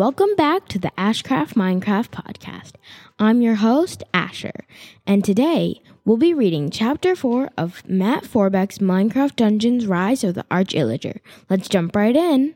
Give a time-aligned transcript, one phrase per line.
[0.00, 2.72] Welcome back to the Ashcraft Minecraft podcast.
[3.18, 4.64] I'm your host, Asher,
[5.06, 10.46] and today we'll be reading Chapter 4 of Matt Forbeck's Minecraft Dungeons Rise of the
[10.50, 11.18] Arch Illager.
[11.50, 12.54] Let's jump right in.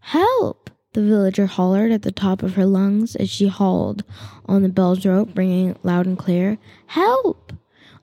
[0.00, 0.68] Help!
[0.92, 4.04] The villager hollered at the top of her lungs as she hauled
[4.44, 6.58] on the bell's rope, bringing it loud and clear.
[6.88, 7.54] Help!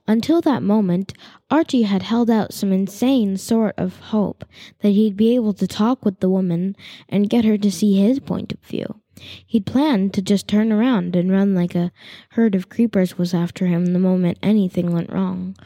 [0.06, 1.14] Until that moment,
[1.50, 4.44] Archie had held out some insane sort of hope
[4.80, 6.76] that he'd be able to talk with the woman
[7.08, 9.00] and get her to see his point of view.
[9.46, 11.92] He'd planned to just turn around and run like a
[12.30, 15.56] herd of creepers was after him the moment anything went wrong.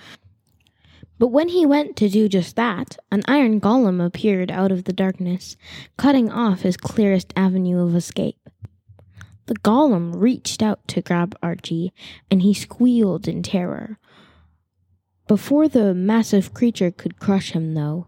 [1.18, 4.92] But when he went to do just that, an iron golem appeared out of the
[4.92, 5.56] darkness,
[5.96, 8.36] cutting off his clearest avenue of escape.
[9.46, 11.94] The golem reached out to grab Archie,
[12.30, 13.98] and he squealed in terror.
[15.28, 18.06] Before the massive creature could crush him, though,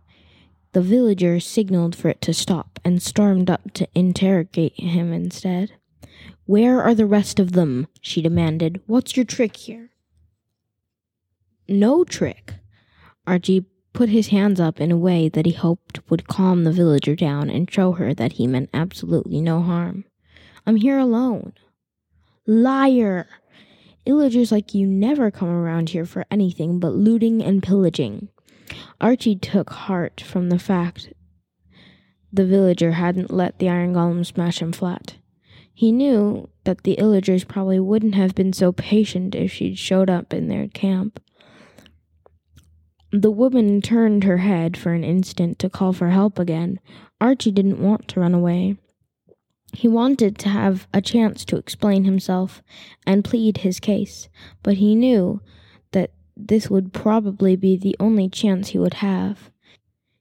[0.72, 5.72] the villager signaled for it to stop and stormed up to interrogate him instead.
[6.46, 7.88] Where are the rest of them?
[8.00, 8.80] she demanded.
[8.86, 9.90] What's your trick here?
[11.68, 12.54] No trick.
[13.26, 17.16] Archie put his hands up in a way that he hoped would calm the villager
[17.16, 20.04] down and show her that he meant absolutely no harm.
[20.66, 21.54] I'm here alone.
[22.46, 23.26] Liar!
[24.08, 28.28] Illagers like you never come around here for anything but looting and pillaging.
[29.00, 31.12] Archie took heart from the fact
[32.32, 35.16] the villager hadn't let the iron golem smash him flat.
[35.72, 40.34] He knew that the illagers probably wouldn't have been so patient if she'd showed up
[40.34, 41.22] in their camp.
[43.12, 46.80] The woman turned her head for an instant to call for help again.
[47.20, 48.76] Archie didn't want to run away.
[49.72, 52.62] He wanted to have a chance to explain himself
[53.06, 54.28] and plead his case,
[54.62, 55.40] but he knew
[55.92, 59.50] that this would probably be the only chance he would have.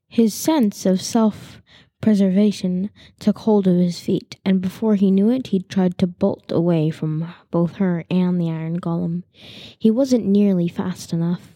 [0.07, 1.61] His sense of self
[2.01, 6.51] preservation took hold of his feet, and before he knew it, he tried to bolt
[6.51, 9.23] away from both her and the iron golem.
[9.33, 11.55] He wasn't nearly fast enough.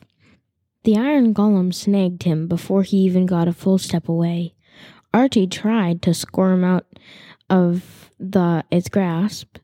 [0.84, 4.56] The iron golem snagged him before he even got a full step away.
[5.14, 6.86] Archie tried to squirm out
[7.52, 9.58] of the its grasp,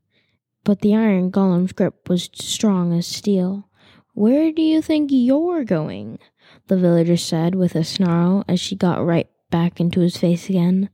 [0.63, 3.67] but the iron golem's grip was strong as steel.
[4.13, 6.19] Where do you think you're going?
[6.67, 10.89] the villager said with a snarl as she got right back into his face again.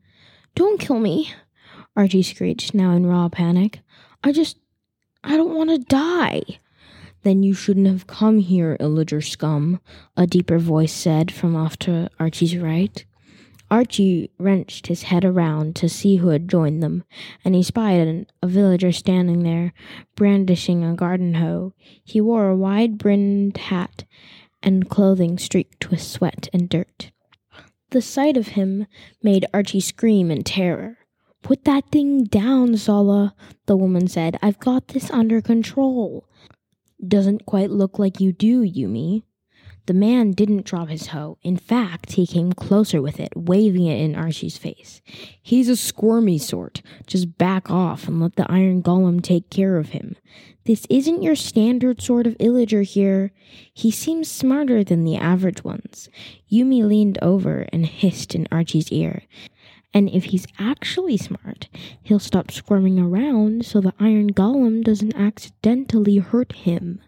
[0.56, 1.34] Don't kill me,
[1.96, 3.82] Archie screeched, now in raw panic.
[4.24, 4.58] I just.
[5.24, 6.42] I don't want to die.
[7.24, 9.80] Then you shouldn't have come here, illager scum,
[10.18, 13.06] a deeper voice said from off to Archie's right.
[13.72, 17.04] Archie wrenched his head around to see who had joined them,
[17.44, 19.74] and he spied a villager standing there,
[20.16, 21.74] brandishing a garden hoe.
[22.04, 24.06] He wore a wide brimmed hat
[24.62, 27.12] and clothing streaked with sweat and dirt.
[27.90, 28.88] The sight of him
[29.22, 30.98] made Archie scream in terror.
[31.42, 33.36] Put that thing down, Zola,
[33.66, 34.40] the woman said.
[34.42, 36.26] I've got this under control.
[37.06, 39.24] Doesn't quite look like you do, Yumi,
[39.86, 41.38] the man didn't drop his hoe.
[41.44, 45.02] In fact, he came closer with it, waving it in Archie's face.
[45.42, 46.82] He's a squirmy sort.
[47.06, 50.16] Just back off and let the iron golem take care of him.
[50.66, 53.34] This isn't your standard sort of illager here.
[53.74, 56.10] He seems smarter than the average ones.
[56.50, 59.24] Yumi leaned over and hissed in Archie's ear.
[59.94, 61.68] And if he's actually smart,
[62.02, 67.02] he'll stop squirming around so the iron golem doesn't accidentally hurt him.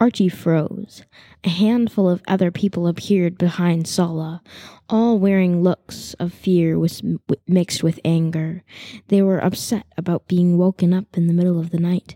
[0.00, 1.02] Archie froze.
[1.42, 4.42] A handful of other people appeared behind Sala,
[4.88, 7.02] all wearing looks of fear with,
[7.48, 8.62] mixed with anger.
[9.08, 12.14] They were upset about being woken up in the middle of the night,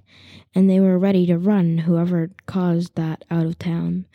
[0.55, 4.07] and they were ready to run whoever caused that out of town.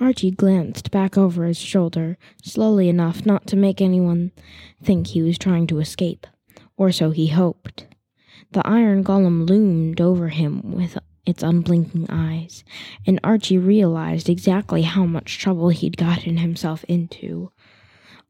[0.00, 4.32] Archie glanced back over his shoulder, slowly enough not to make anyone
[4.82, 6.26] think he was trying to escape,
[6.76, 7.86] or so he hoped.
[8.50, 12.64] The iron golem loomed over him with its unblinking eyes,
[13.06, 17.50] and Archie realized exactly how much trouble he'd gotten himself into.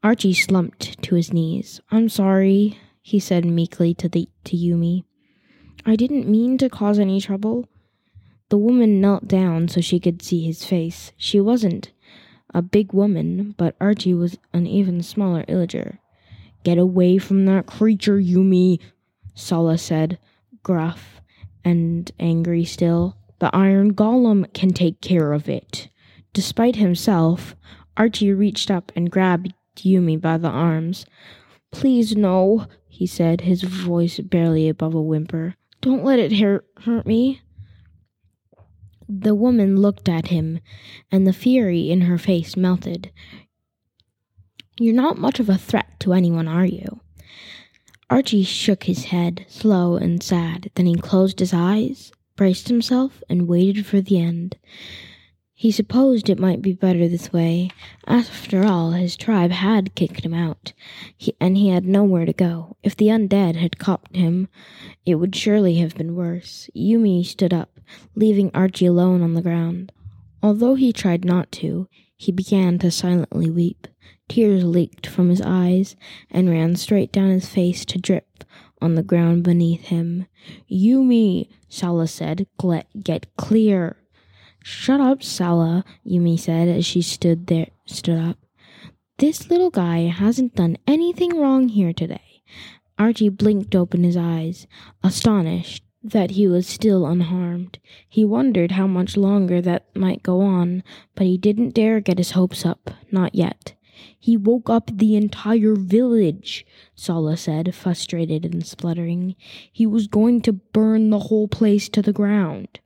[0.03, 1.81] Archie slumped to his knees.
[1.91, 5.05] I'm sorry, he said meekly to the to Yumi.
[5.87, 7.69] I didn't mean to cause any trouble.
[8.51, 11.13] The woman knelt down so she could see his face.
[11.17, 11.93] She wasn't
[12.53, 15.99] a big woman, but Archie was an even smaller illager.
[16.63, 18.79] Get away from that creature, Yumi,
[19.35, 20.19] Sala said,
[20.63, 21.21] gruff
[21.65, 23.17] and angry still.
[23.39, 25.89] The iron golem can take care of it.
[26.33, 27.55] Despite himself,
[27.97, 31.07] Archie reached up and grabbed Yumi by the arms.
[31.71, 35.57] Please, no, he said, his voice barely above a whimper.
[35.81, 37.41] Don't let it hurt, hurt me.
[39.09, 40.61] The woman looked at him,
[41.11, 43.13] and the fury in her face melted.
[44.79, 47.01] You're not much of a threat to anyone, are you?
[48.15, 50.71] Archie shook his head, slow and sad.
[50.77, 54.57] Then he closed his eyes, braced himself, and waited for the end.
[55.53, 57.71] He supposed it might be better this way.
[58.07, 60.75] After all, his tribe had kicked him out,
[61.17, 62.77] he, and he had nowhere to go.
[62.85, 64.47] If the undead had caught him,
[65.05, 66.71] it would surely have been worse.
[66.73, 67.81] Yumi stood up,
[68.15, 69.91] leaving Archie alone on the ground.
[70.41, 73.89] Although he tried not to, he began to silently weep.
[74.29, 75.97] Tears leaked from his eyes
[76.31, 78.45] and ran straight down his face to drip
[78.81, 80.27] on the ground beneath him.
[80.71, 82.47] Yumi, Sala said,
[83.03, 83.97] get clear.
[84.63, 88.39] Shut up, Sala, Yumi said as she stood there stood up.
[89.19, 92.43] This little guy hasn't done anything wrong here today.
[92.99, 94.67] Archie blinked open his eyes,
[95.03, 97.79] astonished that he was still unharmed.
[98.09, 100.83] He wondered how much longer that might go on,
[101.15, 103.75] but he didn't dare get his hopes up, not yet.
[104.19, 109.37] He woke up the entire village, Sala said, frustrated and spluttering.
[109.73, 112.81] He was going to burn the whole place to the ground.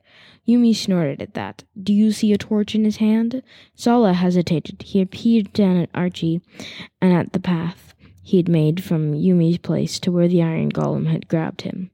[0.47, 1.63] Yumi snorted at that.
[1.81, 3.43] Do you see a torch in his hand?
[3.75, 4.81] Sala hesitated.
[4.81, 6.41] He peered down at Archie
[7.01, 7.93] and at the path
[8.29, 11.89] he had made from Yumi's place to where the iron golem had grabbed him.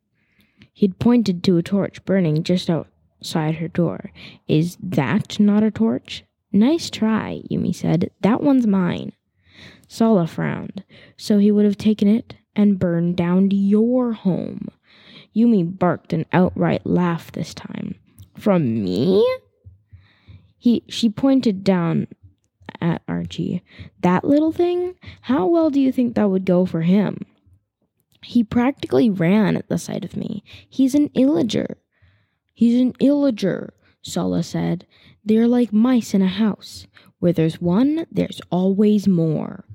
[0.73, 4.11] He'd pointed to a torch burning just outside her door.
[4.47, 6.25] Is that not a torch?
[6.55, 8.11] Nice try, Yumi said.
[8.21, 9.11] That one's mine.
[9.89, 10.85] Sala frowned.
[11.17, 14.69] So he would have taken it and burned down your home.
[15.35, 17.95] Yumi barked an outright laugh this time.
[18.37, 19.27] From me?
[20.57, 22.07] He she pointed down
[22.79, 23.61] at Archie.
[23.99, 24.95] That little thing?
[25.23, 27.25] How well do you think that would go for him?
[28.23, 30.41] He practically ran at the sight of me.
[30.69, 31.75] He's an illager.
[32.53, 33.71] He's an illager,
[34.01, 34.87] Sala said.
[35.25, 36.85] They're like mice in a house.
[37.19, 39.65] Where there's one, there's always more.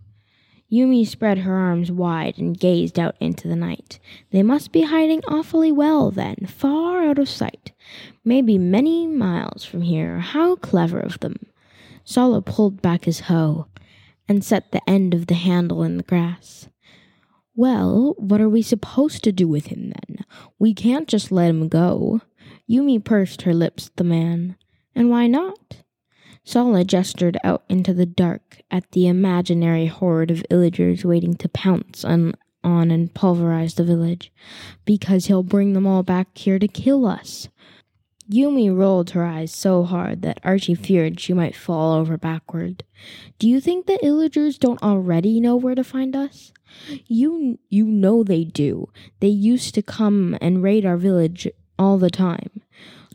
[0.72, 3.98] Yumi spread her arms wide and gazed out into the night.
[4.30, 7.72] They must be hiding awfully well, then, far out of sight.
[8.24, 10.20] Maybe many miles from here.
[10.20, 11.34] How clever of them.
[12.04, 13.66] Sala pulled back his hoe
[14.28, 16.68] and set the end of the handle in the grass.
[17.56, 20.24] Well, what are we supposed to do with him then?
[20.60, 22.20] We can't just let him go.
[22.70, 24.56] Yumi pursed her lips at the man.
[24.94, 25.82] And why not?
[26.44, 32.04] Sala gestured out into the dark at the imaginary horde of illagers waiting to pounce
[32.04, 32.34] on,
[32.64, 34.32] on and pulverize the village.
[34.84, 37.48] Because he'll bring them all back here to kill us.
[38.30, 42.84] Yumi rolled her eyes so hard that Archie feared she might fall over backward.
[43.40, 46.52] Do you think the illagers don't already know where to find us?
[47.06, 48.88] You you know they do.
[49.18, 52.62] They used to come and raid our village all the time.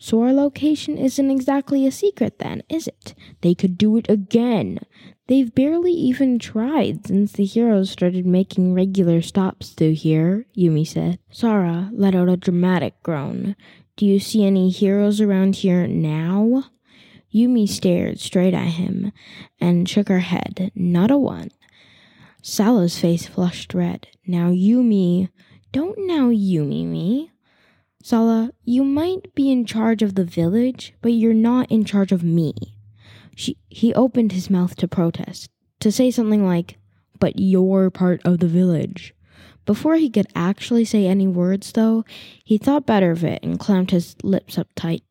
[0.05, 3.15] So our location isn't exactly a secret then, is it?
[3.41, 4.77] They could do it again.
[5.25, 11.17] They've barely even tried since the heroes started making regular stops through here, Yumi said.
[11.31, 13.55] Sara let out a dramatic groan.
[13.97, 16.65] Do you see any heroes around here now?
[17.33, 19.11] Yumi stared straight at him
[19.59, 20.71] and shook her head.
[20.75, 21.49] Not a one.
[22.43, 24.05] Sala's face flushed red.
[24.27, 25.29] Now Yumi,
[25.71, 27.31] don't now Yumi me.
[28.05, 32.24] Sala, you might be in charge of the village, but you're not in charge of
[32.24, 32.53] me.
[33.35, 36.77] She, he opened his mouth to protest, to say something like,
[37.19, 39.15] But you're part of the village.
[39.65, 42.05] Before he could actually say any words, though,
[42.43, 45.01] he thought better of it and clamped his lips up tight.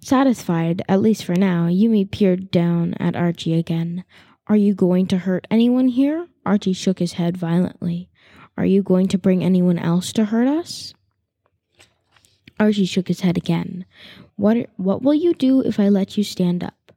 [0.00, 4.02] Satisfied, at least for now, Yumi peered down at Archie again.
[4.48, 6.26] Are you going to hurt anyone here?
[6.44, 8.10] Archie shook his head violently.
[8.56, 10.92] Are you going to bring anyone else to hurt us?
[12.58, 13.84] Archie shook his head again.
[14.36, 16.92] What what will you do if I let you stand up?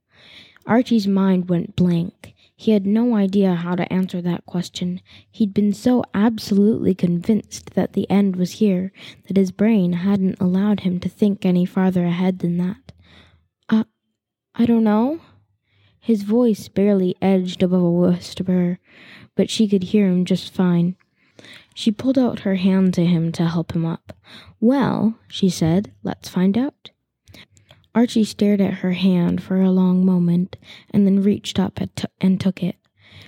[0.66, 2.34] Archie's mind went blank.
[2.60, 5.00] He had no idea how to answer that question.
[5.30, 8.92] He'd been so absolutely convinced that the end was here
[9.28, 12.92] that his brain hadn't allowed him to think any farther ahead than that.
[13.70, 13.84] Uh,
[14.56, 15.22] I don't know.
[16.00, 18.80] His voice barely edged above a whisper,
[19.36, 20.96] but she could hear him just fine.
[21.78, 24.12] She pulled out her hand to him to help him up.
[24.60, 26.90] Well, she said, let's find out.
[27.94, 30.56] Archie stared at her hand for a long moment
[30.90, 31.80] and then reached up
[32.20, 32.78] and took it.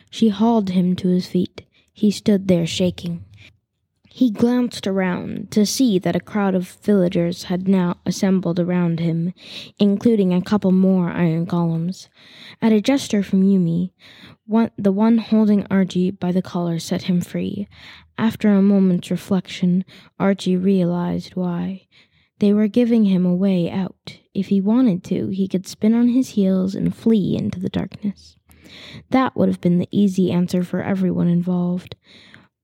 [0.09, 1.61] She hauled him to his feet.
[1.93, 3.23] He stood there shaking.
[4.11, 9.33] He glanced around to see that a crowd of villagers had now assembled around him,
[9.77, 12.07] including a couple more iron golems.
[12.61, 13.91] At a gesture from Yumi,
[14.47, 17.67] one, the one holding Archie by the collar set him free.
[18.17, 19.85] After a moment's reflection,
[20.19, 21.87] Archie realized why.
[22.39, 24.17] They were giving him a way out.
[24.33, 28.37] If he wanted to, he could spin on his heels and flee into the darkness.
[29.11, 31.95] That would have been the easy answer for everyone involved.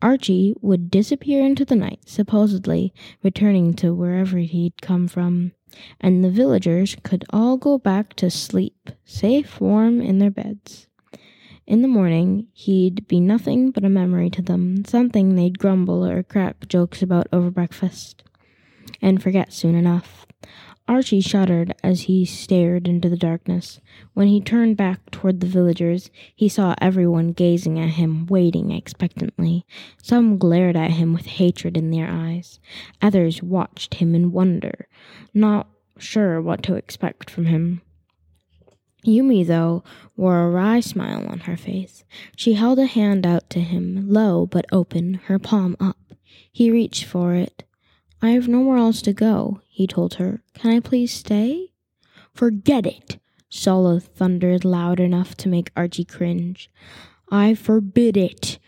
[0.06, 2.94] Archie would disappear into the night, supposedly
[3.24, 5.52] returning to wherever he'd come from,
[6.00, 10.86] and the villagers could all go back to sleep, safe, warm in their beds.
[11.66, 16.22] In the morning, he'd be nothing but a memory to them, something they'd grumble or
[16.22, 18.22] crack jokes about over breakfast,
[19.02, 20.28] and forget soon enough.
[20.88, 23.80] Archie shuddered as he stared into the darkness.
[24.14, 29.66] When he turned back toward the villagers, he saw everyone gazing at him, waiting expectantly.
[30.02, 32.60] Some glared at him with hatred in their eyes.
[33.02, 34.88] Others watched him in wonder,
[35.34, 37.82] not sure what to expect from him.
[39.04, 39.84] Yumi, though,
[40.16, 42.04] wore a wry smile on her face.
[42.36, 45.98] She held a hand out to him, low but open, her palm up.
[46.52, 47.64] He reached for it.
[48.22, 50.42] I have nowhere else to go, he told her.
[50.54, 51.72] Can I please stay?
[52.34, 53.20] Forget it,
[53.50, 56.70] Sola thundered loud enough to make Archie cringe.
[57.32, 58.60] I forbid it.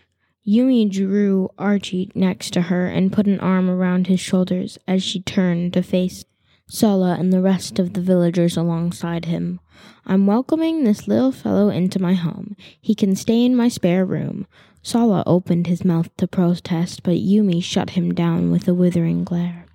[0.46, 5.20] Yumi drew Archie next to her and put an arm around his shoulders as she
[5.20, 6.24] turned to face
[6.70, 9.60] Sola and the rest of the villagers alongside him.
[10.06, 12.56] I'm welcoming this little fellow into my home.
[12.80, 14.46] He can stay in my spare room.
[14.88, 19.66] Sola opened his mouth to protest, but Yumi shut him down with a withering glare.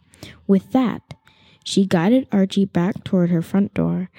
[0.48, 1.14] With that,
[1.64, 4.10] she guided Archie back toward her front door,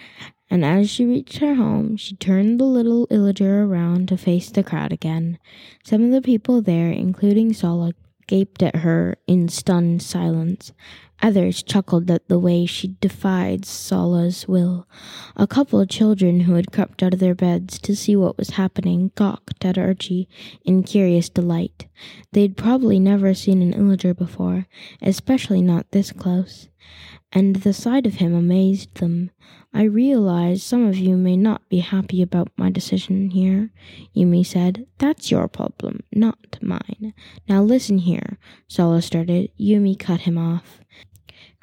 [0.48, 4.62] and as she reached her home, she turned the little illager around to face the
[4.62, 5.40] crowd again.
[5.82, 7.94] Some of the people there, including Sola,
[8.28, 10.70] gaped at her in stunned silence.
[11.22, 14.86] Others chuckled at the way she defied Sola's will.
[15.36, 18.50] A couple of children who had crept out of their beds to see what was
[18.50, 20.28] happening gawked at Archie
[20.64, 21.86] in curious delight.
[22.32, 24.66] They'd probably never seen an illager before,
[25.00, 26.68] especially not this close,
[27.32, 29.30] and the sight of him amazed them.
[29.72, 33.70] I realize some of you may not be happy about my decision here,
[34.14, 34.86] Yumi said.
[34.98, 37.12] That's your problem, not mine.
[37.48, 38.33] Now listen here,
[38.68, 39.50] Sola started.
[39.58, 40.80] Yumi cut him off.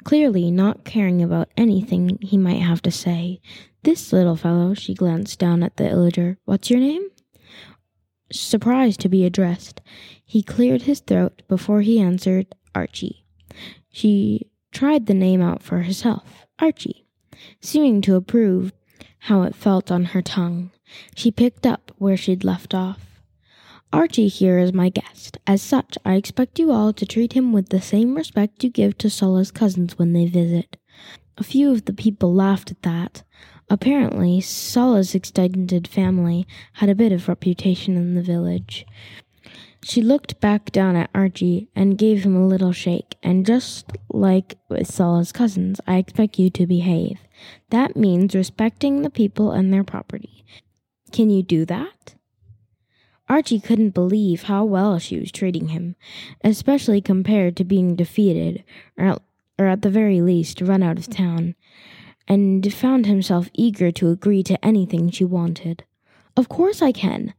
[0.04, 3.40] Clearly not caring about anything he might have to say.
[3.82, 6.36] This little fellow, she glanced down at the illager.
[6.44, 7.08] What's your name?
[8.32, 9.80] Surprised to be addressed,
[10.24, 13.26] he cleared his throat before he answered Archie.
[13.90, 17.02] She tried the name out for herself, Archie
[17.60, 18.72] seeming to approve
[19.20, 20.70] how it felt on her tongue.
[21.14, 23.11] She picked up where she'd left off.
[23.92, 25.36] Archie here is my guest.
[25.46, 28.96] As such, I expect you all to treat him with the same respect you give
[28.98, 30.78] to Sola's cousins when they visit.
[31.36, 33.22] A few of the people laughed at that.
[33.68, 38.86] Apparently, Sola's extended family had a bit of reputation in the village.
[39.82, 44.56] She looked back down at Archie and gave him a little shake, and just like
[44.70, 47.18] with Sola's cousins, I expect you to behave.
[47.70, 50.44] That means respecting the people and their property.
[51.10, 52.14] Can you do that?
[53.32, 55.96] Archie couldn't believe how well she was treating him,
[56.44, 58.62] especially compared to being defeated,
[58.98, 59.22] or at,
[59.58, 61.54] or at the very least run out of town,
[62.28, 65.82] and found himself eager to agree to anything she wanted.
[66.36, 67.32] Of course I can.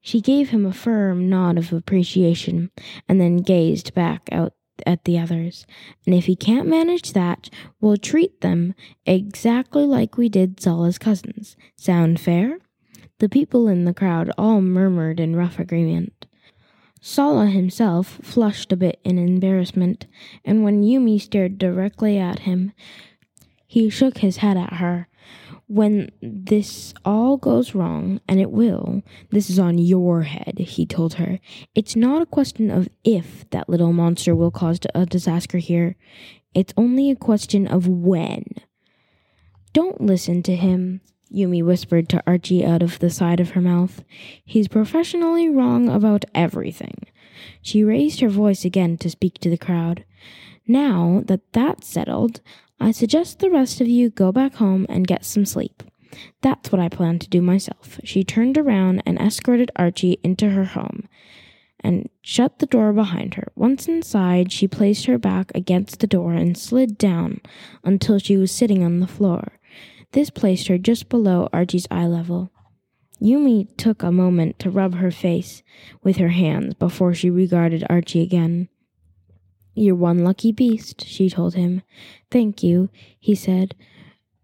[0.00, 2.70] She gave him a firm nod of appreciation
[3.06, 4.54] and then gazed back out
[4.86, 5.66] at the others.
[6.06, 8.74] And if he can't manage that, we'll treat them
[9.04, 11.58] exactly like we did Sola's cousins.
[11.76, 12.60] Sound fair?
[13.20, 16.26] The people in the crowd all murmured in rough agreement.
[17.00, 20.06] Sala himself flushed a bit in embarrassment,
[20.44, 22.72] and when Yumi stared directly at him,
[23.66, 25.08] he shook his head at her
[25.70, 31.14] when this all goes wrong, and it will, this is on your head, he told
[31.14, 31.38] her.
[31.76, 35.94] It's not a question of if that little monster will cause a disaster here.
[36.54, 38.46] It's only a question of when.
[39.72, 44.02] Don't listen to him, Yumi whispered to Archie out of the side of her mouth.
[44.44, 47.06] He's professionally wrong about everything.
[47.62, 50.04] She raised her voice again to speak to the crowd.
[50.66, 52.40] Now that that's settled,
[52.80, 55.82] I suggest the rest of you go back home and get some sleep.
[56.42, 58.00] That's what I plan to do myself.
[58.04, 61.08] She turned around and escorted Archie into her home
[61.80, 63.52] and shut the door behind her.
[63.54, 67.40] Once inside, she placed her back against the door and slid down
[67.84, 69.52] until she was sitting on the floor.
[70.12, 72.50] This placed her just below Archie's eye level.
[73.20, 75.62] Yumi took a moment to rub her face
[76.02, 78.68] with her hands before she regarded Archie again.
[79.74, 81.82] You're one lucky beast, she told him.
[82.30, 82.88] Thank you,
[83.18, 83.74] he said,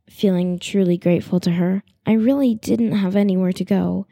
[0.08, 1.82] feeling truly grateful to her.
[2.06, 4.06] I really didn't have anywhere to go.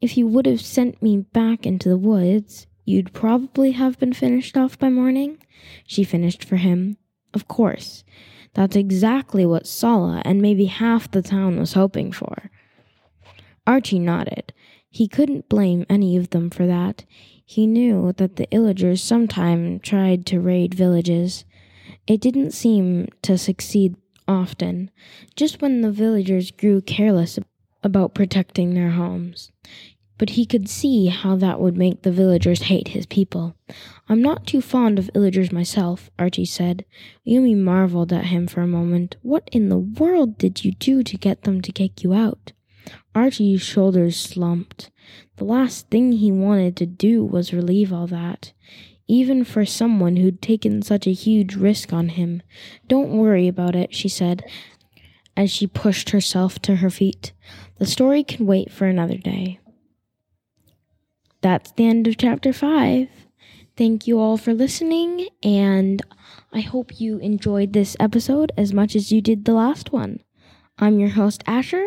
[0.00, 4.56] If you would have sent me back into the woods, you'd probably have been finished
[4.56, 5.38] off by morning.
[5.86, 6.98] She finished for him.
[7.32, 8.04] Of course.
[8.54, 12.50] That's exactly what Sala and maybe half the town was hoping for.
[13.66, 14.52] Archie nodded.
[14.88, 17.04] He couldn't blame any of them for that.
[17.44, 21.44] He knew that the Illagers sometimes tried to raid villages.
[22.06, 23.96] It didn't seem to succeed
[24.28, 24.90] often,
[25.36, 27.38] just when the villagers grew careless
[27.82, 29.50] about protecting their homes.
[30.16, 33.56] But he could see how that would make the villagers hate his people.
[34.08, 36.84] I'm not too fond of villagers myself, Archie said.
[37.26, 39.16] Yumi marveled at him for a moment.
[39.22, 42.52] What in the world did you do to get them to kick you out?
[43.14, 44.90] Archie's shoulders slumped.
[45.36, 48.52] The last thing he wanted to do was relieve all that
[49.06, 52.42] even for someone who'd taken such a huge risk on him.
[52.88, 54.44] Don't worry about it, she said,
[55.36, 57.32] as she pushed herself to her feet.
[57.78, 59.58] The story can wait for another day.
[61.44, 63.06] That's the end of chapter 5.
[63.76, 66.00] Thank you all for listening, and
[66.54, 70.20] I hope you enjoyed this episode as much as you did the last one.
[70.78, 71.86] I'm your host, Asher,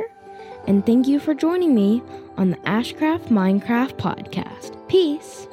[0.67, 2.03] and thank you for joining me
[2.37, 4.77] on the Ashcraft Minecraft podcast.
[4.87, 5.47] Peace.